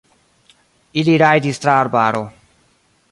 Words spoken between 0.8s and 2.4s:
Ili rajdis tra arbaro.